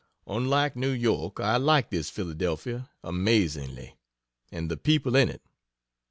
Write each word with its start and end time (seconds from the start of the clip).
Unlike 0.25 0.75
New 0.77 0.89
York, 0.89 1.39
I 1.39 1.57
like 1.57 1.91
this 1.91 2.09
Philadelphia 2.09 2.89
amazingly, 3.03 3.99
and 4.51 4.71
the 4.71 4.75
people 4.75 5.15
in 5.15 5.29
it. 5.29 5.43